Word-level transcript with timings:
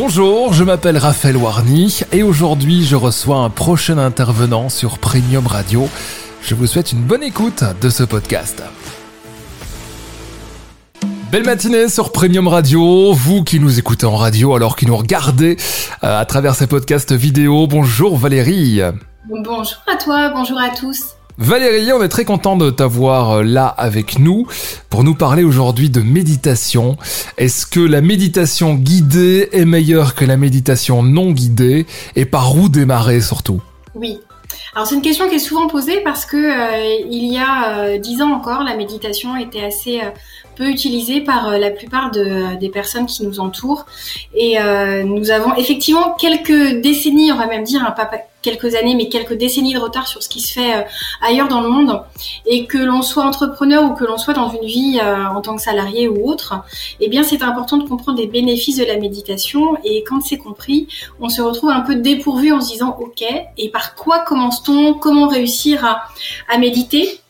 Bonjour, 0.00 0.52
je 0.52 0.62
m'appelle 0.62 0.96
Raphaël 0.96 1.36
Warny 1.36 2.02
et 2.12 2.22
aujourd'hui 2.22 2.84
je 2.84 2.94
reçois 2.94 3.38
un 3.38 3.50
prochain 3.50 3.98
intervenant 3.98 4.68
sur 4.68 4.98
Premium 4.98 5.44
Radio. 5.44 5.88
Je 6.40 6.54
vous 6.54 6.68
souhaite 6.68 6.92
une 6.92 7.00
bonne 7.00 7.24
écoute 7.24 7.64
de 7.80 7.90
ce 7.90 8.04
podcast. 8.04 8.62
Belle 11.32 11.44
matinée 11.44 11.88
sur 11.88 12.12
Premium 12.12 12.46
Radio, 12.46 13.12
vous 13.12 13.42
qui 13.42 13.58
nous 13.58 13.80
écoutez 13.80 14.06
en 14.06 14.14
radio 14.14 14.54
alors 14.54 14.76
qui 14.76 14.86
nous 14.86 14.96
regardez 14.96 15.56
euh, 16.04 16.20
à 16.20 16.24
travers 16.24 16.54
ces 16.54 16.68
podcasts 16.68 17.12
vidéo. 17.12 17.66
Bonjour 17.66 18.16
Valérie. 18.16 18.80
Bonjour 19.28 19.82
à 19.92 19.96
toi, 19.96 20.30
bonjour 20.32 20.60
à 20.60 20.68
tous. 20.68 21.17
Valérie, 21.40 21.92
on 21.92 22.02
est 22.02 22.08
très 22.08 22.24
content 22.24 22.56
de 22.56 22.68
t'avoir 22.68 23.30
euh, 23.30 23.42
là 23.44 23.68
avec 23.68 24.18
nous 24.18 24.48
pour 24.90 25.04
nous 25.04 25.14
parler 25.14 25.44
aujourd'hui 25.44 25.88
de 25.88 26.00
méditation. 26.00 26.96
Est-ce 27.36 27.64
que 27.64 27.78
la 27.78 28.00
méditation 28.00 28.74
guidée 28.74 29.48
est 29.52 29.64
meilleure 29.64 30.16
que 30.16 30.24
la 30.24 30.36
méditation 30.36 31.04
non 31.04 31.30
guidée? 31.30 31.86
Et 32.16 32.24
par 32.24 32.56
où 32.56 32.68
démarrer 32.68 33.20
surtout? 33.20 33.62
Oui. 33.94 34.18
Alors 34.74 34.88
c'est 34.88 34.96
une 34.96 35.02
question 35.02 35.28
qui 35.28 35.36
est 35.36 35.38
souvent 35.38 35.68
posée 35.68 36.00
parce 36.00 36.26
que 36.26 36.36
euh, 36.36 37.06
il 37.08 37.32
y 37.32 37.38
a 37.38 37.78
euh, 37.78 37.98
dix 37.98 38.20
ans 38.20 38.32
encore, 38.32 38.64
la 38.64 38.74
méditation 38.74 39.36
était 39.36 39.64
assez 39.64 40.00
peu 40.56 40.68
utilisée 40.68 41.20
par 41.20 41.56
la 41.56 41.70
plupart 41.70 42.10
des 42.10 42.68
personnes 42.68 43.06
qui 43.06 43.24
nous 43.24 43.38
entourent. 43.38 43.86
Et 44.34 44.56
nous 45.04 45.30
avons 45.30 45.54
effectivement 45.54 46.16
quelques 46.18 46.80
décennies, 46.80 47.30
on 47.30 47.36
va 47.36 47.46
même 47.46 47.62
dire, 47.62 47.84
un 47.86 47.92
papa 47.92 48.18
quelques 48.42 48.74
années, 48.74 48.94
mais 48.94 49.08
quelques 49.08 49.34
décennies 49.34 49.74
de 49.74 49.78
retard 49.78 50.06
sur 50.06 50.22
ce 50.22 50.28
qui 50.28 50.40
se 50.40 50.52
fait 50.52 50.74
euh, 50.74 50.82
ailleurs 51.22 51.48
dans 51.48 51.60
le 51.60 51.68
monde. 51.68 52.02
Et 52.46 52.66
que 52.66 52.78
l'on 52.78 53.02
soit 53.02 53.24
entrepreneur 53.24 53.84
ou 53.84 53.94
que 53.94 54.04
l'on 54.04 54.18
soit 54.18 54.34
dans 54.34 54.50
une 54.50 54.66
vie 54.66 55.00
euh, 55.02 55.26
en 55.26 55.40
tant 55.40 55.56
que 55.56 55.62
salarié 55.62 56.08
ou 56.08 56.28
autre, 56.28 56.54
eh 57.00 57.08
bien, 57.08 57.22
c'est 57.22 57.42
important 57.42 57.76
de 57.76 57.88
comprendre 57.88 58.18
les 58.18 58.26
bénéfices 58.26 58.76
de 58.76 58.84
la 58.84 58.96
méditation. 58.96 59.76
Et 59.84 60.04
quand 60.04 60.20
c'est 60.20 60.38
compris, 60.38 60.88
on 61.20 61.28
se 61.28 61.42
retrouve 61.42 61.70
un 61.70 61.80
peu 61.80 61.96
dépourvu 61.96 62.52
en 62.52 62.60
se 62.60 62.72
disant, 62.72 62.96
OK, 63.00 63.24
et 63.56 63.68
par 63.70 63.94
quoi 63.94 64.20
commence-t-on? 64.20 64.94
Comment 64.94 65.28
réussir 65.28 65.84
à, 65.84 66.02
à 66.48 66.58
méditer? 66.58 67.20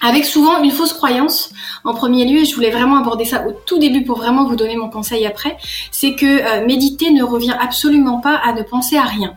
Avec 0.00 0.24
souvent 0.24 0.62
une 0.62 0.70
fausse 0.70 0.92
croyance 0.92 1.50
en 1.82 1.92
premier 1.92 2.24
lieu, 2.24 2.42
et 2.42 2.44
je 2.44 2.54
voulais 2.54 2.70
vraiment 2.70 2.98
aborder 2.98 3.24
ça 3.24 3.44
au 3.48 3.52
tout 3.66 3.78
début 3.78 4.04
pour 4.04 4.18
vraiment 4.18 4.44
vous 4.44 4.54
donner 4.54 4.76
mon 4.76 4.90
conseil 4.90 5.26
après, 5.26 5.56
c'est 5.90 6.14
que 6.14 6.26
euh, 6.26 6.64
méditer 6.64 7.10
ne 7.10 7.24
revient 7.24 7.56
absolument 7.58 8.20
pas 8.20 8.36
à 8.36 8.52
ne 8.52 8.62
penser 8.62 8.96
à 8.96 9.02
rien. 9.02 9.36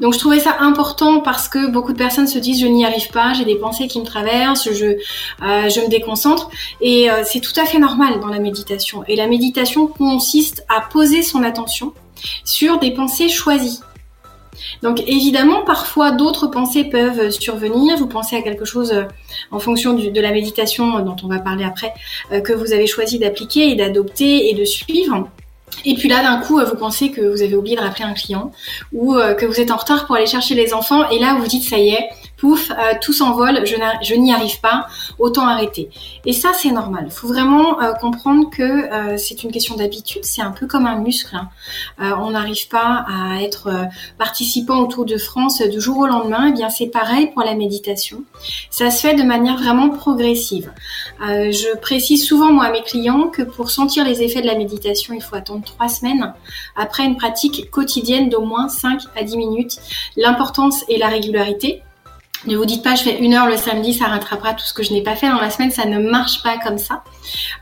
Donc 0.00 0.14
je 0.14 0.18
trouvais 0.18 0.40
ça 0.40 0.56
important 0.60 1.20
parce 1.20 1.48
que 1.48 1.70
beaucoup 1.70 1.92
de 1.92 1.98
personnes 1.98 2.26
se 2.26 2.38
disent 2.38 2.60
je 2.60 2.66
n'y 2.66 2.84
arrive 2.84 3.08
pas, 3.10 3.32
j'ai 3.34 3.44
des 3.44 3.56
pensées 3.56 3.86
qui 3.86 4.00
me 4.00 4.04
traversent, 4.04 4.72
je, 4.72 4.86
euh, 4.86 5.68
je 5.68 5.80
me 5.80 5.88
déconcentre 5.88 6.50
et 6.80 7.10
euh, 7.10 7.22
c'est 7.24 7.40
tout 7.40 7.58
à 7.58 7.64
fait 7.64 7.78
normal 7.78 8.20
dans 8.20 8.28
la 8.28 8.38
méditation. 8.38 9.04
Et 9.08 9.16
la 9.16 9.26
méditation 9.26 9.86
consiste 9.86 10.64
à 10.68 10.80
poser 10.80 11.22
son 11.22 11.42
attention 11.42 11.92
sur 12.44 12.78
des 12.78 12.90
pensées 12.90 13.28
choisies. 13.28 13.80
Donc 14.82 15.02
évidemment, 15.06 15.62
parfois 15.64 16.12
d'autres 16.12 16.46
pensées 16.46 16.84
peuvent 16.84 17.30
survenir. 17.30 17.96
Vous 17.96 18.06
pensez 18.06 18.36
à 18.36 18.42
quelque 18.42 18.64
chose 18.64 18.92
euh, 18.92 19.02
en 19.50 19.58
fonction 19.58 19.94
de 19.94 20.20
la 20.20 20.30
méditation 20.30 21.00
dont 21.00 21.16
on 21.22 21.28
va 21.28 21.38
parler 21.38 21.64
après, 21.64 21.92
que 22.42 22.52
vous 22.52 22.72
avez 22.72 22.86
choisi 22.86 23.18
d'appliquer 23.18 23.70
et 23.70 23.74
d'adopter 23.74 24.50
et 24.50 24.54
de 24.54 24.64
suivre. 24.64 25.28
Et 25.84 25.94
puis 25.94 26.08
là, 26.08 26.22
d'un 26.22 26.38
coup, 26.38 26.58
vous 26.58 26.76
pensez 26.76 27.10
que 27.10 27.20
vous 27.20 27.42
avez 27.42 27.56
oublié 27.56 27.76
de 27.76 27.80
rappeler 27.80 28.04
un 28.04 28.14
client 28.14 28.52
ou 28.92 29.16
euh, 29.16 29.34
que 29.34 29.46
vous 29.46 29.60
êtes 29.60 29.70
en 29.70 29.76
retard 29.76 30.06
pour 30.06 30.16
aller 30.16 30.26
chercher 30.26 30.54
les 30.54 30.72
enfants. 30.72 31.08
Et 31.10 31.18
là, 31.18 31.36
vous 31.38 31.46
dites, 31.46 31.64
ça 31.64 31.78
y 31.78 31.90
est, 31.90 32.08
pouf, 32.36 32.70
euh, 32.70 32.74
tout 33.00 33.12
s'envole, 33.12 33.64
je 33.66 34.14
n'y 34.14 34.32
arrive 34.32 34.60
pas, 34.60 34.86
autant 35.18 35.46
arrêter. 35.46 35.90
Et 36.24 36.32
ça, 36.32 36.52
c'est 36.52 36.70
normal. 36.70 37.04
Il 37.06 37.12
faut 37.12 37.28
vraiment 37.28 37.80
euh, 37.80 37.92
comprendre 37.92 38.50
que 38.50 38.62
euh, 38.62 39.16
c'est 39.16 39.42
une 39.44 39.52
question 39.52 39.76
d'habitude, 39.76 40.24
c'est 40.24 40.42
un 40.42 40.50
peu 40.50 40.66
comme 40.66 40.86
un 40.86 40.98
muscle. 40.98 41.34
Hein. 41.34 41.48
on 42.20 42.30
n'arrive 42.30 42.68
pas 42.68 43.04
à 43.08 43.42
être 43.42 43.88
participant 44.18 44.78
au 44.78 44.86
Tour 44.86 45.04
de 45.04 45.16
France 45.16 45.62
du 45.62 45.80
jour 45.80 45.98
au 45.98 46.06
lendemain. 46.06 46.48
Eh 46.48 46.52
bien, 46.52 46.70
c'est 46.70 46.86
pareil 46.86 47.30
pour 47.32 47.42
la 47.42 47.54
méditation. 47.54 48.24
Ça 48.70 48.90
se 48.90 49.00
fait 49.00 49.14
de 49.14 49.22
manière 49.22 49.56
vraiment 49.56 49.90
progressive. 49.90 50.70
je 51.20 51.76
précise 51.78 52.26
souvent, 52.26 52.52
moi, 52.52 52.66
à 52.66 52.70
mes 52.70 52.82
clients 52.82 53.28
que 53.28 53.42
pour 53.42 53.70
sentir 53.70 54.04
les 54.04 54.22
effets 54.22 54.42
de 54.42 54.46
la 54.46 54.56
méditation, 54.56 55.14
il 55.14 55.22
faut 55.22 55.36
attendre 55.36 55.64
trois 55.64 55.88
semaines 55.88 56.32
après 56.76 57.04
une 57.04 57.16
pratique 57.16 57.70
quotidienne 57.70 58.28
d'au 58.28 58.42
moins 58.42 58.68
5 58.68 59.00
à 59.16 59.24
10 59.24 59.36
minutes. 59.36 59.78
L'importance 60.16 60.84
est 60.88 60.98
la 60.98 61.08
régularité. 61.08 61.82
Ne 62.46 62.58
vous 62.58 62.66
dites 62.66 62.82
pas, 62.82 62.94
je 62.94 63.04
fais 63.04 63.18
une 63.18 63.32
heure 63.32 63.46
le 63.46 63.56
samedi, 63.56 63.94
ça 63.94 64.06
rattrapera 64.06 64.52
tout 64.52 64.66
ce 64.66 64.74
que 64.74 64.82
je 64.82 64.92
n'ai 64.92 65.02
pas 65.02 65.16
fait 65.16 65.28
dans 65.28 65.40
la 65.40 65.48
semaine. 65.48 65.70
Ça 65.70 65.86
ne 65.86 65.98
marche 65.98 66.42
pas 66.42 66.58
comme 66.58 66.76
ça. 66.76 67.02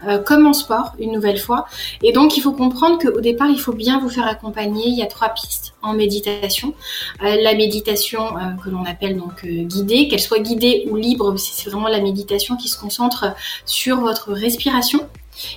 Euh, 0.09 0.19
comme 0.19 0.47
en 0.47 0.53
sport, 0.53 0.93
une 0.99 1.13
nouvelle 1.13 1.39
fois. 1.39 1.67
Et 2.03 2.13
donc, 2.13 2.37
il 2.37 2.41
faut 2.41 2.53
comprendre 2.53 2.99
qu'au 2.99 3.21
départ, 3.21 3.49
il 3.49 3.61
faut 3.61 3.73
bien 3.73 4.01
vous 4.01 4.09
faire 4.09 4.27
accompagner. 4.27 4.89
Il 4.89 4.99
y 4.99 5.03
a 5.03 5.07
trois 5.07 5.29
pistes 5.29 5.75
en 5.83 5.95
méditation. 5.95 6.75
Euh, 7.23 7.37
la 7.41 7.55
méditation 7.55 8.37
euh, 8.37 8.41
que 8.63 8.71
l'on 8.71 8.85
appelle 8.85 9.17
donc 9.17 9.45
guidée, 9.45 10.09
qu'elle 10.09 10.21
soit 10.21 10.41
guidée 10.41 10.89
ou 10.91 10.97
libre, 10.97 11.37
c'est 11.37 11.71
vraiment 11.71 11.89
la 11.89 12.01
méditation 12.01 12.57
qui 12.57 12.69
se 12.69 12.79
concentre 12.79 13.35
sur 13.65 14.01
votre 14.01 14.33
respiration 14.33 15.09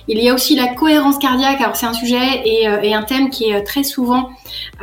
il 0.08 0.22
y 0.22 0.28
a 0.28 0.34
aussi 0.34 0.54
la 0.54 0.68
cohérence 0.68 1.18
cardiaque. 1.18 1.60
Alors 1.60 1.76
c'est 1.76 1.86
un 1.86 1.92
sujet 1.92 2.42
et, 2.44 2.68
euh, 2.68 2.96
un 2.96 3.02
thème 3.02 3.30
qui 3.30 3.44
est 3.44 3.56
euh, 3.56 3.64
très 3.64 3.84
souvent 3.84 4.30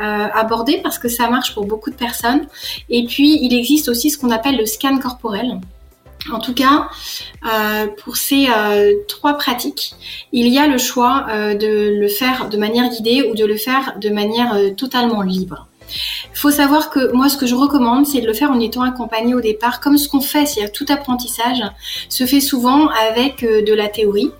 euh, 0.00 0.26
abordé 0.32 0.80
parce 0.82 0.98
que 0.98 1.08
ça 1.08 1.28
marche 1.28 1.54
pour 1.54 1.66
beaucoup 1.66 1.90
de 1.90 1.96
personnes. 1.96 2.46
Et 2.88 3.04
puis 3.04 3.38
il 3.42 3.54
existe 3.54 3.88
aussi 3.88 4.10
ce 4.10 4.18
qu'on 4.18 4.30
appelle 4.30 4.56
le 4.56 4.66
scan 4.66 4.98
corporel. 4.98 5.60
En 6.32 6.38
tout 6.38 6.54
cas, 6.54 6.88
pour 8.02 8.16
ces 8.16 8.48
trois 9.08 9.34
pratiques, 9.34 9.94
il 10.32 10.48
y 10.48 10.56
a 10.56 10.66
le 10.66 10.78
choix 10.78 11.26
de 11.28 12.00
le 12.00 12.08
faire 12.08 12.48
de 12.48 12.56
manière 12.56 12.88
guidée 12.88 13.28
ou 13.30 13.34
de 13.34 13.44
le 13.44 13.58
faire 13.58 13.96
de 14.00 14.08
manière 14.08 14.56
totalement 14.74 15.20
libre. 15.20 15.66
Il 16.32 16.38
faut 16.38 16.50
savoir 16.50 16.88
que 16.88 17.12
moi, 17.12 17.28
ce 17.28 17.36
que 17.36 17.44
je 17.44 17.54
recommande, 17.54 18.06
c'est 18.06 18.22
de 18.22 18.26
le 18.26 18.32
faire 18.32 18.50
en 18.50 18.58
étant 18.58 18.80
accompagné 18.80 19.34
au 19.34 19.42
départ, 19.42 19.80
comme 19.80 19.98
ce 19.98 20.08
qu'on 20.08 20.22
fait, 20.22 20.46
c'est-à-dire 20.46 20.72
tout 20.72 20.86
apprentissage 20.88 21.62
se 22.08 22.24
fait 22.24 22.40
souvent 22.40 22.88
avec 23.10 23.42
de 23.42 23.74
la 23.74 23.88
théorie 23.88 24.30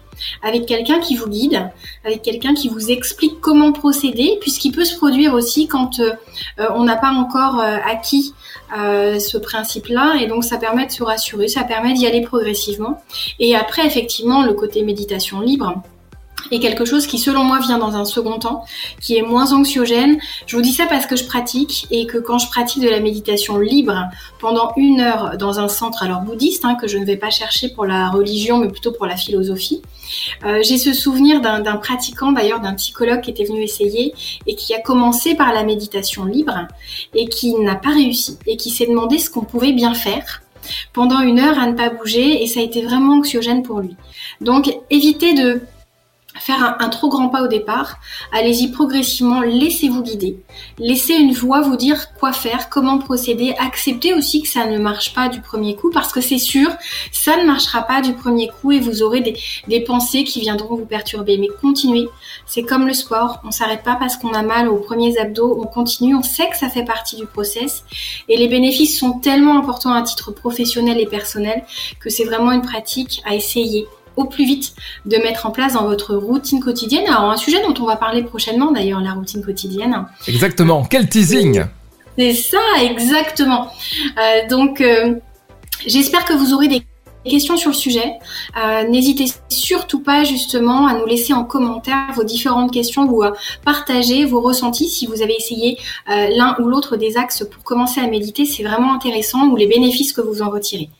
avec 0.42 0.66
quelqu'un 0.66 1.00
qui 1.00 1.16
vous 1.16 1.28
guide, 1.28 1.70
avec 2.04 2.22
quelqu'un 2.22 2.54
qui 2.54 2.68
vous 2.68 2.90
explique 2.90 3.40
comment 3.40 3.72
procéder, 3.72 4.38
puisqu'il 4.40 4.72
peut 4.72 4.84
se 4.84 4.96
produire 4.96 5.34
aussi 5.34 5.68
quand 5.68 6.00
euh, 6.00 6.12
euh, 6.60 6.68
on 6.74 6.84
n'a 6.84 6.96
pas 6.96 7.10
encore 7.10 7.60
euh, 7.60 7.76
acquis 7.84 8.34
ce 8.76 9.38
principe-là, 9.38 10.16
et 10.20 10.26
donc 10.26 10.42
ça 10.42 10.56
permet 10.56 10.86
de 10.86 10.90
se 10.90 11.04
rassurer, 11.04 11.46
ça 11.46 11.62
permet 11.62 11.94
d'y 11.94 12.08
aller 12.08 12.22
progressivement. 12.22 13.00
Et 13.38 13.54
après, 13.54 13.86
effectivement, 13.86 14.42
le 14.42 14.52
côté 14.52 14.82
méditation 14.82 15.40
libre, 15.40 15.80
quelque 16.60 16.84
chose 16.84 17.06
qui 17.06 17.18
selon 17.18 17.44
moi 17.44 17.58
vient 17.60 17.78
dans 17.78 17.96
un 17.96 18.04
second 18.04 18.38
temps, 18.38 18.64
qui 19.00 19.16
est 19.16 19.22
moins 19.22 19.52
anxiogène. 19.52 20.18
Je 20.46 20.56
vous 20.56 20.62
dis 20.62 20.72
ça 20.72 20.86
parce 20.86 21.06
que 21.06 21.16
je 21.16 21.24
pratique 21.24 21.86
et 21.90 22.06
que 22.06 22.18
quand 22.18 22.38
je 22.38 22.48
pratique 22.48 22.82
de 22.82 22.88
la 22.88 23.00
méditation 23.00 23.58
libre 23.58 24.08
pendant 24.38 24.72
une 24.76 25.00
heure 25.00 25.36
dans 25.38 25.58
un 25.60 25.68
centre 25.68 26.02
alors 26.02 26.20
bouddhiste, 26.20 26.64
hein, 26.64 26.74
que 26.74 26.88
je 26.88 26.98
ne 26.98 27.04
vais 27.04 27.16
pas 27.16 27.30
chercher 27.30 27.68
pour 27.68 27.86
la 27.86 28.10
religion 28.10 28.58
mais 28.58 28.68
plutôt 28.68 28.92
pour 28.92 29.06
la 29.06 29.16
philosophie, 29.16 29.82
euh, 30.44 30.60
j'ai 30.62 30.78
ce 30.78 30.92
souvenir 30.92 31.40
d'un 31.40 31.76
pratiquant 31.76 32.32
d'ailleurs, 32.32 32.60
d'un 32.60 32.74
psychologue 32.74 33.20
qui 33.20 33.30
était 33.30 33.44
venu 33.44 33.62
essayer 33.62 34.14
et 34.46 34.54
qui 34.54 34.74
a 34.74 34.80
commencé 34.80 35.34
par 35.34 35.52
la 35.52 35.64
méditation 35.64 36.24
libre 36.24 36.68
et 37.14 37.28
qui 37.28 37.54
n'a 37.54 37.74
pas 37.74 37.90
réussi 37.90 38.38
et 38.46 38.56
qui 38.56 38.70
s'est 38.70 38.86
demandé 38.86 39.18
ce 39.18 39.30
qu'on 39.30 39.44
pouvait 39.44 39.72
bien 39.72 39.94
faire 39.94 40.42
pendant 40.92 41.20
une 41.20 41.38
heure 41.38 41.58
à 41.58 41.66
ne 41.66 41.74
pas 41.74 41.90
bouger 41.90 42.42
et 42.42 42.46
ça 42.46 42.60
a 42.60 42.62
été 42.62 42.82
vraiment 42.82 43.14
anxiogène 43.14 43.62
pour 43.62 43.80
lui. 43.80 43.96
Donc 44.40 44.74
évitez 44.90 45.34
de 45.34 45.60
faire 46.40 46.76
un, 46.80 46.88
trop 46.88 47.08
grand 47.08 47.28
pas 47.28 47.42
au 47.42 47.46
départ. 47.46 47.98
Allez-y 48.32 48.70
progressivement, 48.70 49.40
laissez-vous 49.40 50.02
guider. 50.02 50.38
Laissez 50.78 51.14
une 51.14 51.32
voix 51.32 51.60
vous 51.60 51.76
dire 51.76 52.12
quoi 52.14 52.32
faire, 52.32 52.68
comment 52.68 52.98
procéder. 52.98 53.54
Acceptez 53.58 54.14
aussi 54.14 54.42
que 54.42 54.48
ça 54.48 54.66
ne 54.66 54.78
marche 54.78 55.14
pas 55.14 55.28
du 55.28 55.40
premier 55.40 55.76
coup 55.76 55.90
parce 55.90 56.12
que 56.12 56.20
c'est 56.20 56.38
sûr, 56.38 56.68
ça 57.12 57.36
ne 57.36 57.44
marchera 57.44 57.82
pas 57.82 58.02
du 58.02 58.14
premier 58.14 58.48
coup 58.48 58.72
et 58.72 58.80
vous 58.80 59.02
aurez 59.02 59.20
des, 59.20 59.80
pensées 59.84 60.24
qui 60.24 60.40
viendront 60.40 60.76
vous 60.76 60.86
perturber. 60.86 61.38
Mais 61.38 61.48
continuez. 61.60 62.08
C'est 62.46 62.62
comme 62.62 62.86
le 62.86 62.94
sport. 62.94 63.40
On 63.44 63.50
s'arrête 63.50 63.82
pas 63.82 63.96
parce 63.96 64.16
qu'on 64.16 64.32
a 64.32 64.42
mal 64.42 64.68
aux 64.68 64.76
premiers 64.76 65.18
abdos. 65.18 65.60
On 65.60 65.66
continue. 65.66 66.14
On 66.14 66.22
sait 66.22 66.48
que 66.48 66.56
ça 66.56 66.68
fait 66.68 66.84
partie 66.84 67.16
du 67.16 67.26
process 67.26 67.84
et 68.28 68.36
les 68.36 68.48
bénéfices 68.48 68.98
sont 68.98 69.18
tellement 69.18 69.58
importants 69.58 69.92
à 69.92 70.02
titre 70.02 70.32
professionnel 70.32 70.98
et 71.00 71.06
personnel 71.06 71.64
que 72.00 72.10
c'est 72.10 72.24
vraiment 72.24 72.52
une 72.52 72.62
pratique 72.62 73.22
à 73.24 73.34
essayer 73.34 73.86
au 74.16 74.24
plus 74.24 74.44
vite 74.44 74.74
de 75.06 75.16
mettre 75.16 75.46
en 75.46 75.50
place 75.50 75.74
dans 75.74 75.84
votre 75.84 76.14
routine 76.14 76.60
quotidienne. 76.60 77.04
Alors 77.06 77.30
un 77.30 77.36
sujet 77.36 77.60
dont 77.62 77.74
on 77.80 77.86
va 77.86 77.96
parler 77.96 78.22
prochainement 78.22 78.72
d'ailleurs, 78.72 79.00
la 79.00 79.12
routine 79.12 79.44
quotidienne. 79.44 80.06
Exactement, 80.28 80.84
quel 80.84 81.08
teasing 81.08 81.64
C'est 82.18 82.34
ça, 82.34 82.58
exactement. 82.82 83.70
Euh, 84.18 84.48
donc 84.48 84.80
euh, 84.80 85.14
j'espère 85.86 86.24
que 86.24 86.32
vous 86.32 86.52
aurez 86.54 86.68
des 86.68 86.82
questions 87.24 87.56
sur 87.56 87.70
le 87.70 87.76
sujet. 87.76 88.12
Euh, 88.62 88.86
n'hésitez 88.86 89.24
surtout 89.48 90.00
pas 90.00 90.24
justement 90.24 90.86
à 90.86 90.94
nous 90.94 91.06
laisser 91.06 91.32
en 91.32 91.44
commentaire 91.44 92.12
vos 92.14 92.24
différentes 92.24 92.70
questions 92.70 93.04
ou 93.04 93.22
à 93.22 93.32
partager 93.64 94.26
vos 94.26 94.40
ressentis 94.42 94.88
si 94.88 95.06
vous 95.06 95.22
avez 95.22 95.34
essayé 95.34 95.78
l'un 96.06 96.54
ou 96.60 96.68
l'autre 96.68 96.96
des 96.96 97.16
axes 97.16 97.44
pour 97.50 97.64
commencer 97.64 98.00
à 98.00 98.06
méditer. 98.08 98.44
C'est 98.44 98.62
vraiment 98.62 98.92
intéressant 98.92 99.48
ou 99.48 99.56
les 99.56 99.66
bénéfices 99.66 100.12
que 100.12 100.20
vous 100.20 100.42
en 100.42 100.50
retirez. 100.50 100.90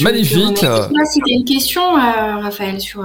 Magnifique. 0.00 0.58
Je 0.62 1.04
si 1.10 1.20
une 1.28 1.44
question, 1.44 1.96
euh, 1.96 2.38
Raphaël, 2.38 2.80
sur. 2.80 3.04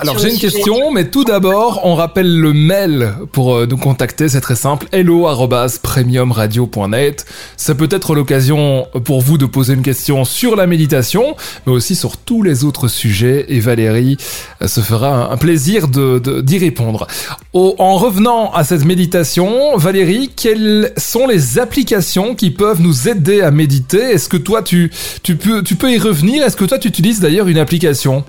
Alors 0.00 0.18
j'ai 0.18 0.32
une 0.32 0.38
question, 0.38 0.90
mais 0.92 1.10
tout 1.10 1.24
d'abord, 1.24 1.82
on 1.84 1.94
rappelle 1.94 2.38
le 2.38 2.54
mail 2.54 3.12
pour 3.32 3.54
euh, 3.54 3.66
nous 3.66 3.76
contacter, 3.76 4.30
c'est 4.30 4.40
très 4.40 4.56
simple, 4.56 4.86
hello@premiumradio.net. 4.92 7.26
Ça 7.58 7.74
peut 7.74 7.88
être 7.90 8.14
l'occasion 8.14 8.86
pour 9.04 9.20
vous 9.20 9.36
de 9.36 9.44
poser 9.44 9.74
une 9.74 9.82
question 9.82 10.24
sur 10.24 10.56
la 10.56 10.66
méditation, 10.66 11.36
mais 11.66 11.72
aussi 11.74 11.96
sur 11.96 12.16
tous 12.16 12.42
les 12.42 12.64
autres 12.64 12.88
sujets, 12.88 13.44
et 13.48 13.60
Valérie 13.60 14.16
euh, 14.62 14.68
se 14.68 14.80
fera 14.80 15.30
un 15.30 15.36
plaisir 15.36 15.88
de 15.88 16.40
d'y 16.40 16.56
répondre. 16.56 17.06
en 17.52 17.96
revenant 17.96 18.52
à 18.52 18.64
cette 18.64 18.86
méditation, 18.86 19.76
Valérie, 19.76 20.30
quelles 20.34 20.94
sont 20.96 21.26
les 21.26 21.58
applications 21.58 22.34
qui 22.34 22.50
peuvent 22.50 22.80
nous 22.80 23.10
aider 23.10 23.42
à 23.42 23.50
méditer? 23.50 24.00
Est-ce 24.00 24.30
que 24.30 24.38
toi 24.38 24.62
tu 24.62 24.90
tu 25.22 25.36
peux 25.36 25.62
tu 25.62 25.76
peux 25.76 25.92
y 25.92 25.98
revenir? 25.98 26.42
Est-ce 26.42 26.56
que 26.56 26.64
toi 26.64 26.78
tu 26.78 26.88
utilises 26.88 27.20
d'ailleurs 27.20 27.48
une 27.48 27.58
application? 27.58 28.24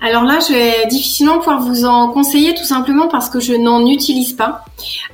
Alors 0.00 0.24
là, 0.24 0.40
je 0.40 0.52
vais 0.52 0.86
difficilement 0.88 1.38
pouvoir 1.38 1.60
vous 1.60 1.84
en 1.84 2.08
conseiller 2.08 2.54
tout 2.54 2.64
simplement 2.64 3.06
parce 3.06 3.30
que 3.30 3.38
je 3.38 3.54
n'en 3.54 3.86
utilise 3.86 4.32
pas. 4.32 4.64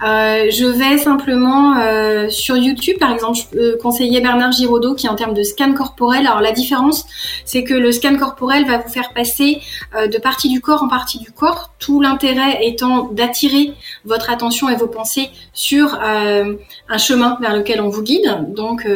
Euh, 0.03 0.47
je 0.51 0.65
vais 0.65 0.97
simplement 0.97 1.77
euh, 1.77 2.31
sur 2.31 2.57
YouTube, 2.57 2.97
par 2.99 3.13
exemple, 3.13 3.39
conseiller 3.83 4.23
Bernard 4.23 4.53
Giraudot 4.53 4.95
qui 4.95 5.07
en 5.07 5.15
termes 5.15 5.35
de 5.35 5.43
scan 5.43 5.75
corporel. 5.75 6.27
Alors 6.27 6.41
la 6.41 6.53
différence, 6.53 7.05
c'est 7.45 7.65
que 7.65 7.75
le 7.75 7.93
scan 7.93 8.17
corporel 8.17 8.67
va 8.67 8.79
vous 8.79 8.89
faire 8.89 9.13
passer 9.13 9.61
euh, 9.95 10.07
de 10.07 10.17
partie 10.17 10.49
du 10.49 10.63
corps 10.63 10.83
en 10.83 10.89
partie 10.89 11.19
du 11.19 11.33
corps, 11.33 11.75
tout 11.79 12.01
l'intérêt 12.01 12.67
étant 12.67 13.09
d'attirer 13.09 13.75
votre 14.07 14.31
attention 14.31 14.71
et 14.71 14.77
vos 14.77 14.89
pensées 14.89 15.29
sur 15.53 15.99
un 16.01 16.99
chemin 16.99 17.37
vers 17.41 17.55
lequel 17.55 17.83
on 17.83 17.89
vous 17.89 18.03
guide. 18.03 18.55
Donc, 18.55 18.87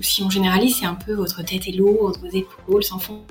si 0.00 0.22
on 0.22 0.28
généralise, 0.28 0.76
c'est 0.80 0.86
un 0.86 0.94
peu 0.94 1.14
votre 1.14 1.42
tête 1.42 1.66
et 1.66 1.72
l'eau, 1.72 2.12
vos 2.20 2.36
épaules 2.36 2.84
s'enfoncent 2.84 3.22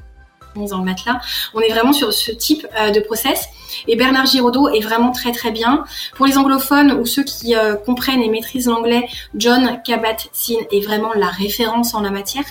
On 0.55 1.59
est 1.59 1.69
vraiment 1.69 1.93
sur 1.93 2.13
ce 2.13 2.31
type 2.31 2.65
euh, 2.79 2.91
de 2.91 2.99
process. 2.99 3.47
Et 3.87 3.95
Bernard 3.95 4.25
Giraudot 4.25 4.69
est 4.69 4.79
vraiment 4.79 5.11
très 5.11 5.31
très 5.31 5.51
bien. 5.51 5.83
Pour 6.15 6.25
les 6.25 6.37
anglophones 6.37 6.91
ou 6.93 7.05
ceux 7.05 7.23
qui 7.23 7.55
euh, 7.55 7.75
comprennent 7.75 8.21
et 8.21 8.29
maîtrisent 8.29 8.67
l'anglais, 8.67 9.07
John 9.35 9.79
Kabat-Zinn 9.85 10.65
est 10.71 10.81
vraiment 10.81 11.13
la 11.13 11.27
référence 11.27 11.93
en 11.93 12.01
la 12.01 12.09
matière. 12.09 12.45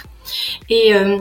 Et 0.69 0.95
euh, 0.95 1.19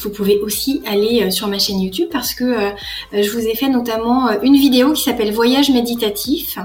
vous 0.00 0.10
pouvez 0.10 0.40
aussi 0.40 0.82
aller 0.86 1.22
euh, 1.22 1.30
sur 1.30 1.48
ma 1.48 1.58
chaîne 1.58 1.80
YouTube 1.80 2.08
parce 2.12 2.34
que 2.34 2.44
euh, 2.44 2.70
je 3.12 3.30
vous 3.30 3.46
ai 3.46 3.54
fait 3.54 3.68
notamment 3.68 4.28
euh, 4.28 4.34
une 4.42 4.56
vidéo 4.56 4.92
qui 4.92 5.02
s'appelle 5.02 5.32
Voyage 5.32 5.70
méditatif 5.70 6.58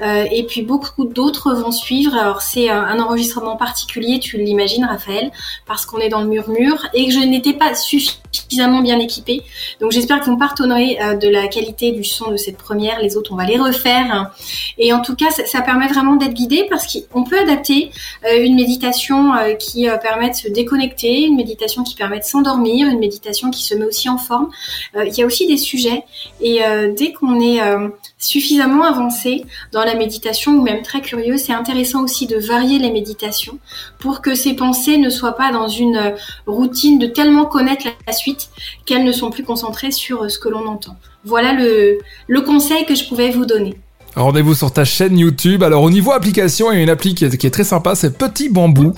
et 0.00 0.44
puis 0.44 0.62
beaucoup 0.62 1.04
d'autres 1.04 1.54
vont 1.54 1.70
suivre. 1.70 2.14
Alors 2.14 2.42
c'est 2.42 2.68
un 2.68 2.98
enregistrement 2.98 3.56
particulier, 3.56 4.18
tu 4.18 4.36
l'imagines 4.36 4.84
Raphaël, 4.84 5.30
parce 5.66 5.86
qu'on 5.86 5.98
est 5.98 6.08
dans 6.08 6.20
le 6.20 6.28
murmure 6.28 6.86
et 6.94 7.06
que 7.06 7.12
je 7.12 7.20
n'étais 7.20 7.52
pas 7.52 7.74
suffisamment 7.74 8.80
bien 8.80 8.98
équipée. 8.98 9.42
Donc 9.80 9.92
j'espère 9.92 10.20
que 10.20 10.26
vous 10.26 10.36
pardonnerez 10.36 10.98
de 11.20 11.28
la 11.28 11.48
qualité 11.48 11.92
du 11.92 12.04
son 12.04 12.30
de 12.30 12.36
cette 12.36 12.56
première. 12.56 13.00
Les 13.00 13.16
autres, 13.16 13.32
on 13.32 13.36
va 13.36 13.44
les 13.44 13.58
refaire. 13.58 14.30
Et 14.78 14.92
en 14.92 15.00
tout 15.00 15.14
cas, 15.14 15.30
ça 15.30 15.60
permet 15.62 15.88
vraiment 15.88 16.16
d'être 16.16 16.34
guidé 16.34 16.66
parce 16.68 16.86
qu'on 16.86 17.24
peut 17.24 17.38
adapter 17.38 17.90
une 18.36 18.54
méditation 18.54 19.32
qui 19.58 19.86
permet 20.02 20.30
de 20.30 20.34
se 20.34 20.48
déconnecter, 20.48 21.22
une 21.22 21.36
méditation 21.36 21.84
qui 21.84 21.94
permet 21.94 22.18
de 22.18 22.24
s'endormir 22.24 22.61
une 22.66 22.98
méditation 22.98 23.50
qui 23.50 23.62
se 23.62 23.74
met 23.74 23.84
aussi 23.84 24.08
en 24.08 24.18
forme. 24.18 24.50
Euh, 24.96 25.04
il 25.06 25.14
y 25.14 25.22
a 25.22 25.26
aussi 25.26 25.46
des 25.46 25.56
sujets 25.56 26.04
et 26.40 26.64
euh, 26.64 26.92
dès 26.92 27.12
qu'on 27.12 27.40
est 27.40 27.60
euh, 27.60 27.88
suffisamment 28.18 28.84
avancé 28.84 29.44
dans 29.72 29.84
la 29.84 29.94
méditation 29.94 30.52
ou 30.52 30.62
même 30.62 30.82
très 30.82 31.00
curieux, 31.00 31.36
c'est 31.36 31.52
intéressant 31.52 32.02
aussi 32.02 32.26
de 32.26 32.36
varier 32.36 32.78
les 32.78 32.90
méditations 32.90 33.58
pour 33.98 34.20
que 34.20 34.34
ces 34.34 34.54
pensées 34.54 34.98
ne 34.98 35.10
soient 35.10 35.36
pas 35.36 35.52
dans 35.52 35.68
une 35.68 36.14
routine 36.46 36.98
de 36.98 37.06
tellement 37.06 37.44
connaître 37.44 37.86
la 38.06 38.12
suite 38.12 38.50
qu'elles 38.86 39.04
ne 39.04 39.12
sont 39.12 39.30
plus 39.30 39.44
concentrées 39.44 39.90
sur 39.90 40.30
ce 40.30 40.38
que 40.38 40.48
l'on 40.48 40.66
entend. 40.66 40.96
Voilà 41.24 41.52
le, 41.52 41.98
le 42.26 42.40
conseil 42.40 42.84
que 42.84 42.94
je 42.94 43.04
pouvais 43.04 43.30
vous 43.30 43.46
donner. 43.46 43.76
Rendez-vous 44.14 44.54
sur 44.54 44.72
ta 44.72 44.84
chaîne 44.84 45.18
YouTube. 45.18 45.62
Alors 45.62 45.82
au 45.82 45.90
niveau 45.90 46.12
application, 46.12 46.70
il 46.70 46.76
y 46.76 46.80
a 46.80 46.82
une 46.82 46.90
appli 46.90 47.14
qui 47.14 47.24
est, 47.24 47.50
très 47.50 47.64
sympa, 47.64 47.94
c'est 47.94 48.16
Petit 48.18 48.48
Bambou. 48.48 48.94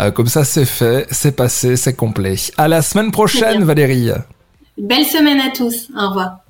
Euh, 0.00 0.10
comme 0.10 0.26
ça 0.26 0.44
c'est 0.44 0.64
fait, 0.64 1.06
c'est 1.10 1.36
passé, 1.36 1.76
c'est 1.76 1.94
complet. 1.94 2.36
À 2.56 2.68
la 2.68 2.82
semaine 2.82 3.10
prochaine 3.10 3.62
Valérie. 3.64 4.10
Belle 4.78 5.04
semaine 5.04 5.40
à 5.40 5.50
tous. 5.50 5.88
Au 5.96 6.08
revoir. 6.08 6.45